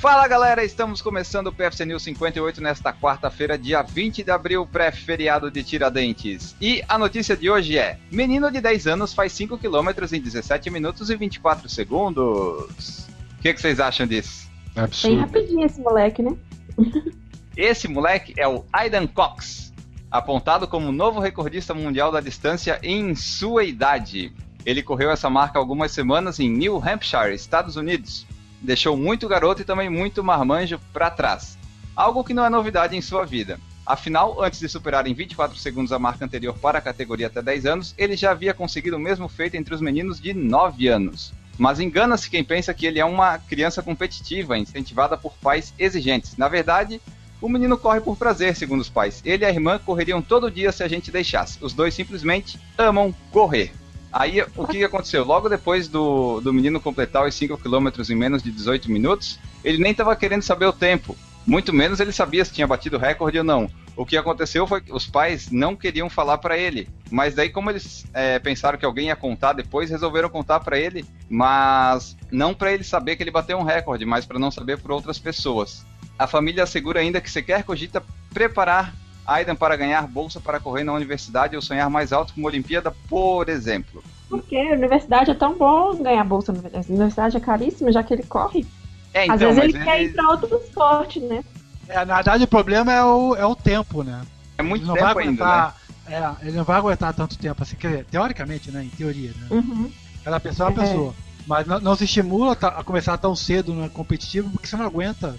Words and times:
Fala 0.00 0.28
galera, 0.28 0.62
estamos 0.62 1.02
começando 1.02 1.48
o 1.48 1.52
PFC 1.52 1.84
News 1.84 2.04
58 2.04 2.60
nesta 2.60 2.92
quarta-feira, 2.92 3.58
dia 3.58 3.82
20 3.82 4.22
de 4.22 4.30
abril, 4.30 4.64
pré-feriado 4.64 5.50
de 5.50 5.64
Tiradentes. 5.64 6.54
E 6.60 6.84
a 6.88 6.96
notícia 6.96 7.36
de 7.36 7.50
hoje 7.50 7.76
é: 7.76 7.98
menino 8.08 8.48
de 8.48 8.60
10 8.60 8.86
anos 8.86 9.12
faz 9.12 9.32
5 9.32 9.58
km 9.58 9.88
em 10.12 10.20
17 10.20 10.70
minutos 10.70 11.10
e 11.10 11.16
24 11.16 11.68
segundos. 11.68 13.08
O 13.38 13.42
que, 13.42 13.52
que 13.52 13.60
vocês 13.60 13.80
acham 13.80 14.06
disso? 14.06 14.48
É 14.76 14.82
absurdo. 14.82 15.16
Bem 15.16 15.24
rapidinho 15.24 15.66
esse 15.66 15.80
moleque, 15.80 16.22
né? 16.22 16.36
esse 17.56 17.88
moleque 17.88 18.34
é 18.36 18.46
o 18.46 18.64
Aidan 18.72 19.08
Cox, 19.08 19.74
apontado 20.08 20.68
como 20.68 20.92
novo 20.92 21.18
recordista 21.18 21.74
mundial 21.74 22.12
da 22.12 22.20
distância 22.20 22.78
em 22.84 23.16
sua 23.16 23.64
idade. 23.64 24.32
Ele 24.64 24.80
correu 24.80 25.10
essa 25.10 25.28
marca 25.28 25.58
algumas 25.58 25.90
semanas 25.90 26.38
em 26.38 26.48
New 26.48 26.76
Hampshire, 26.76 27.34
Estados 27.34 27.74
Unidos 27.74 28.24
deixou 28.60 28.96
muito 28.96 29.28
garoto 29.28 29.62
e 29.62 29.64
também 29.64 29.88
muito 29.88 30.22
marmanjo 30.22 30.80
para 30.92 31.10
trás. 31.10 31.58
Algo 31.94 32.24
que 32.24 32.34
não 32.34 32.44
é 32.44 32.50
novidade 32.50 32.96
em 32.96 33.00
sua 33.00 33.24
vida. 33.24 33.58
Afinal, 33.84 34.42
antes 34.42 34.60
de 34.60 34.68
superar 34.68 35.06
em 35.06 35.14
24 35.14 35.56
segundos 35.56 35.92
a 35.92 35.98
marca 35.98 36.24
anterior 36.24 36.54
para 36.58 36.78
a 36.78 36.82
categoria 36.82 37.26
até 37.26 37.40
10 37.40 37.66
anos, 37.66 37.94
ele 37.96 38.16
já 38.16 38.32
havia 38.32 38.52
conseguido 38.52 38.96
o 38.96 39.00
mesmo 39.00 39.28
feito 39.28 39.56
entre 39.56 39.74
os 39.74 39.80
meninos 39.80 40.20
de 40.20 40.34
9 40.34 40.88
anos. 40.88 41.32
Mas 41.56 41.80
engana-se 41.80 42.30
quem 42.30 42.44
pensa 42.44 42.74
que 42.74 42.86
ele 42.86 43.00
é 43.00 43.04
uma 43.04 43.38
criança 43.38 43.82
competitiva, 43.82 44.58
incentivada 44.58 45.16
por 45.16 45.32
pais 45.38 45.72
exigentes. 45.78 46.36
Na 46.36 46.48
verdade, 46.48 47.00
o 47.40 47.48
menino 47.48 47.78
corre 47.78 48.00
por 48.00 48.16
prazer, 48.16 48.54
segundo 48.54 48.80
os 48.80 48.88
pais. 48.88 49.22
Ele 49.24 49.44
e 49.44 49.46
a 49.46 49.50
irmã 49.50 49.78
correriam 49.78 50.20
todo 50.20 50.50
dia 50.50 50.70
se 50.70 50.82
a 50.82 50.88
gente 50.88 51.10
deixasse. 51.10 51.58
Os 51.60 51.72
dois 51.72 51.94
simplesmente 51.94 52.60
amam 52.76 53.14
correr. 53.32 53.72
Aí 54.12 54.42
o 54.56 54.66
que 54.66 54.82
aconteceu? 54.82 55.24
Logo 55.24 55.48
depois 55.48 55.88
do, 55.88 56.40
do 56.40 56.52
menino 56.52 56.80
completar 56.80 57.26
os 57.26 57.34
5 57.34 57.58
km 57.58 57.88
em 58.10 58.14
menos 58.14 58.42
de 58.42 58.50
18 58.50 58.90
minutos, 58.90 59.38
ele 59.62 59.78
nem 59.78 59.92
estava 59.92 60.16
querendo 60.16 60.42
saber 60.42 60.66
o 60.66 60.72
tempo. 60.72 61.16
Muito 61.46 61.72
menos 61.72 61.98
ele 61.98 62.12
sabia 62.12 62.44
se 62.44 62.52
tinha 62.52 62.66
batido 62.66 62.98
recorde 62.98 63.38
ou 63.38 63.44
não. 63.44 63.70
O 63.96 64.04
que 64.06 64.16
aconteceu 64.16 64.66
foi 64.66 64.80
que 64.80 64.92
os 64.92 65.06
pais 65.06 65.50
não 65.50 65.74
queriam 65.74 66.08
falar 66.08 66.38
para 66.38 66.56
ele. 66.56 66.88
Mas 67.10 67.34
daí, 67.34 67.48
como 67.48 67.70
eles 67.70 68.06
é, 68.12 68.38
pensaram 68.38 68.78
que 68.78 68.84
alguém 68.84 69.06
ia 69.06 69.16
contar 69.16 69.54
depois, 69.54 69.90
resolveram 69.90 70.28
contar 70.28 70.60
para 70.60 70.78
ele. 70.78 71.04
Mas 71.28 72.16
não 72.30 72.54
para 72.54 72.72
ele 72.72 72.84
saber 72.84 73.16
que 73.16 73.22
ele 73.22 73.30
bateu 73.30 73.58
um 73.58 73.64
recorde, 73.64 74.04
mas 74.04 74.24
para 74.24 74.38
não 74.38 74.50
saber 74.50 74.78
por 74.78 74.92
outras 74.92 75.18
pessoas. 75.18 75.84
A 76.18 76.26
família 76.26 76.64
assegura 76.64 77.00
ainda 77.00 77.20
que 77.20 77.30
sequer 77.30 77.64
cogita 77.64 78.02
preparar 78.32 78.94
Aidan 79.28 79.54
para 79.54 79.76
ganhar 79.76 80.06
bolsa 80.06 80.40
para 80.40 80.58
correr 80.58 80.84
na 80.84 80.92
universidade 80.94 81.54
ou 81.54 81.60
sonhar 81.60 81.90
mais 81.90 82.12
alto 82.12 82.32
com 82.32 82.40
uma 82.40 82.48
Olimpíada, 82.48 82.90
por 83.08 83.48
exemplo. 83.50 84.02
Porque 84.28 84.56
a 84.56 84.72
universidade 84.74 85.30
é 85.30 85.34
tão 85.34 85.54
bom 85.54 85.94
ganhar 86.02 86.24
bolsa. 86.24 86.52
A 86.52 86.90
universidade 86.90 87.36
é 87.36 87.40
caríssima, 87.40 87.92
já 87.92 88.02
que 88.02 88.14
ele 88.14 88.22
corre. 88.22 88.66
É, 89.12 89.24
então, 89.24 89.34
Às 89.34 89.40
vezes 89.40 89.58
ele, 89.58 89.76
ele 89.76 89.84
quer 89.84 90.02
ir 90.02 90.14
para 90.14 90.28
outro 90.30 90.56
esporte, 90.56 91.20
né? 91.20 91.44
É, 91.88 92.04
na 92.04 92.16
verdade, 92.16 92.44
o 92.44 92.48
problema 92.48 92.92
é 92.92 93.04
o, 93.04 93.36
é 93.36 93.44
o 93.44 93.54
tempo, 93.54 94.02
né? 94.02 94.22
É 94.56 94.62
muito 94.62 94.82
ele 94.82 94.88
não 94.88 94.94
tempo 94.94 95.04
vai 95.04 95.12
aguentar, 95.12 95.76
ainda, 96.08 96.28
né? 96.28 96.36
É, 96.40 96.46
ele 96.46 96.56
não 96.56 96.64
vai 96.64 96.76
aguentar 96.78 97.14
tanto 97.14 97.38
tempo, 97.38 97.62
assim, 97.62 97.76
que, 97.76 98.04
teoricamente, 98.10 98.70
né? 98.70 98.82
Em 98.82 98.88
teoria, 98.88 99.30
né? 99.30 99.46
Uhum. 99.50 99.90
Cada 100.24 100.40
pessoa 100.40 100.68
é 100.68 100.72
uma 100.72 100.82
é. 100.82 100.86
pessoa. 100.86 101.14
Mas 101.46 101.66
não, 101.66 101.80
não 101.80 101.96
se 101.96 102.04
estimula 102.04 102.52
a 102.52 102.84
começar 102.84 103.16
tão 103.18 103.34
cedo 103.34 103.72
no 103.72 103.88
competitivo 103.88 104.50
porque 104.50 104.66
você 104.66 104.76
não 104.76 104.84
aguenta 104.84 105.36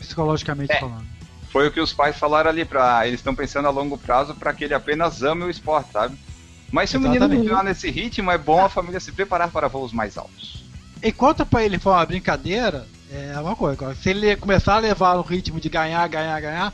psicologicamente 0.00 0.72
é. 0.72 0.80
falando. 0.80 1.06
Foi 1.52 1.68
o 1.68 1.70
que 1.70 1.80
os 1.80 1.92
pais 1.92 2.16
falaram 2.16 2.48
ali, 2.48 2.64
pra, 2.64 3.06
eles 3.06 3.20
estão 3.20 3.34
pensando 3.34 3.68
a 3.68 3.70
longo 3.70 3.98
prazo 3.98 4.34
para 4.34 4.54
que 4.54 4.64
ele 4.64 4.72
apenas 4.72 5.22
ame 5.22 5.44
o 5.44 5.50
esporte, 5.50 5.92
sabe? 5.92 6.16
Mas 6.70 6.88
se 6.88 6.96
Exatamente. 6.96 7.18
o 7.18 7.20
menino 7.20 7.42
continuar 7.42 7.62
nesse 7.62 7.90
ritmo, 7.90 8.30
é 8.30 8.38
bom 8.38 8.64
a 8.64 8.70
família 8.70 8.98
se 8.98 9.12
preparar 9.12 9.50
para 9.50 9.68
voos 9.68 9.92
mais 9.92 10.16
altos. 10.16 10.64
Enquanto 11.02 11.44
para 11.44 11.62
ele 11.62 11.78
for 11.78 11.90
uma 11.90 12.06
brincadeira, 12.06 12.86
é 13.12 13.38
uma 13.38 13.54
coisa. 13.54 13.94
Se 13.96 14.08
ele 14.08 14.34
começar 14.36 14.76
a 14.76 14.78
levar 14.78 15.14
o 15.16 15.20
ritmo 15.20 15.60
de 15.60 15.68
ganhar, 15.68 16.08
ganhar, 16.08 16.40
ganhar, 16.40 16.72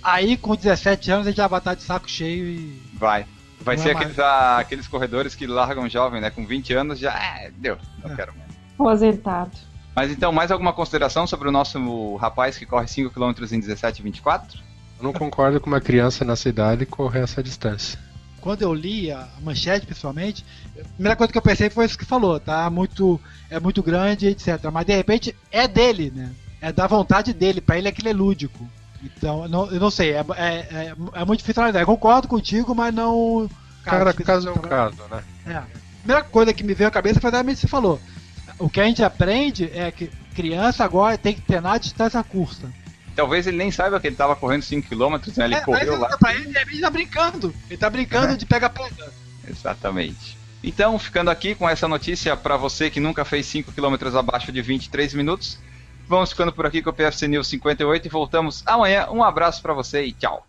aí 0.00 0.36
com 0.36 0.54
17 0.54 1.10
anos 1.10 1.26
ele 1.26 1.36
já 1.36 1.48
vai 1.48 1.58
estar 1.58 1.74
de 1.74 1.82
saco 1.82 2.08
cheio 2.08 2.44
e. 2.46 2.82
Vai. 2.94 3.26
Vai 3.62 3.76
não 3.76 3.82
ser 3.82 3.90
é 3.90 3.92
aqueles, 3.92 4.18
ah, 4.20 4.58
aqueles 4.58 4.86
corredores 4.86 5.34
que 5.34 5.46
largam 5.46 5.88
jovem, 5.88 6.20
né? 6.20 6.30
Com 6.30 6.46
20 6.46 6.72
anos 6.72 6.98
já. 7.00 7.12
É, 7.12 7.50
deu, 7.50 7.76
não 8.04 8.12
é. 8.12 8.14
quero 8.14 8.32
mais. 8.36 8.50
Aposentado. 8.74 9.50
Mas 9.94 10.10
então, 10.10 10.32
mais 10.32 10.50
alguma 10.50 10.72
consideração 10.72 11.26
sobre 11.26 11.48
o 11.48 11.52
nosso 11.52 12.16
rapaz 12.16 12.56
que 12.56 12.66
corre 12.66 12.86
5 12.86 13.10
km 13.10 13.30
em 13.52 13.60
17,24? 13.60 14.60
Eu 14.98 15.04
não 15.04 15.12
concordo 15.12 15.60
com 15.60 15.68
uma 15.68 15.80
criança 15.80 16.24
nessa 16.24 16.48
idade 16.48 16.86
correr 16.86 17.20
essa 17.20 17.42
distância. 17.42 17.98
Quando 18.40 18.62
eu 18.62 18.72
li 18.72 19.10
a 19.10 19.28
manchete, 19.42 19.86
pessoalmente, 19.86 20.44
a 20.78 20.84
primeira 20.94 21.16
coisa 21.16 21.32
que 21.32 21.38
eu 21.38 21.42
pensei 21.42 21.68
foi 21.68 21.84
isso 21.84 21.98
que 21.98 22.04
falou, 22.04 22.38
tá? 22.40 22.70
Muito, 22.70 23.20
é 23.50 23.60
muito 23.60 23.82
grande, 23.82 24.28
etc. 24.28 24.58
Mas 24.72 24.86
de 24.86 24.96
repente 24.96 25.36
é 25.50 25.68
dele, 25.68 26.12
né? 26.14 26.30
É 26.60 26.72
da 26.72 26.86
vontade 26.86 27.32
dele, 27.32 27.60
para 27.60 27.76
ele 27.76 27.88
aquilo 27.88 28.08
é 28.08 28.12
lúdico. 28.12 28.66
Então, 29.02 29.44
eu 29.44 29.48
não, 29.48 29.70
eu 29.70 29.80
não 29.80 29.90
sei, 29.90 30.12
é, 30.12 30.24
é, 30.36 30.44
é, 30.44 30.94
é 31.14 31.24
muito 31.24 31.40
difícil 31.40 31.62
analisar. 31.62 31.80
Eu 31.80 31.86
concordo 31.86 32.28
contigo, 32.28 32.74
mas 32.74 32.94
não. 32.94 33.48
Cara, 33.82 34.12
caso 34.12 34.48
é 34.48 34.52
um 34.52 34.56
caso, 34.56 34.96
né? 35.10 35.24
É. 35.46 35.54
A 35.54 35.66
primeira 36.02 36.22
coisa 36.24 36.52
que 36.52 36.62
me 36.62 36.74
veio 36.74 36.88
à 36.88 36.90
cabeça 36.90 37.20
foi 37.20 37.28
exatamente 37.28 37.56
o 37.56 37.60
que 37.60 37.60
você 37.62 37.68
falou 37.68 38.00
o 38.60 38.68
que 38.68 38.80
a 38.80 38.84
gente 38.84 39.02
aprende 39.02 39.70
é 39.74 39.90
que 39.90 40.10
criança 40.34 40.84
agora 40.84 41.18
tem 41.18 41.34
que 41.34 41.40
treinar 41.40 41.72
a 41.72 41.78
distância 41.78 42.22
curta. 42.22 42.70
Talvez 43.16 43.46
ele 43.46 43.56
nem 43.56 43.70
saiba 43.70 43.98
que 43.98 44.06
ele 44.06 44.14
estava 44.14 44.36
correndo 44.36 44.62
5km, 44.62 45.36
né? 45.36 45.44
Ele 45.46 45.54
é, 45.54 45.60
correu 45.60 45.98
lá. 45.98 46.16
Pra 46.16 46.34
ele, 46.34 46.56
ele 46.56 46.80
tá 46.80 46.90
brincando. 46.90 47.54
Ele 47.68 47.76
tá 47.76 47.90
brincando 47.90 48.36
de 48.36 48.46
pega-pega. 48.46 49.12
Exatamente. 49.48 50.38
Então, 50.62 50.98
ficando 50.98 51.30
aqui 51.30 51.54
com 51.54 51.68
essa 51.68 51.88
notícia 51.88 52.36
para 52.36 52.56
você 52.56 52.90
que 52.90 53.00
nunca 53.00 53.24
fez 53.24 53.46
5 53.46 53.72
km 53.72 54.16
abaixo 54.16 54.52
de 54.52 54.62
23 54.62 55.14
minutos, 55.14 55.58
vamos 56.06 56.30
ficando 56.30 56.52
por 56.52 56.66
aqui 56.66 56.82
com 56.82 56.90
o 56.90 56.92
PFC 56.92 57.26
News 57.28 57.48
58 57.48 58.06
e 58.06 58.08
voltamos 58.08 58.62
amanhã. 58.66 59.08
Um 59.10 59.24
abraço 59.24 59.60
para 59.62 59.72
você 59.72 60.04
e 60.04 60.12
tchau. 60.12 60.46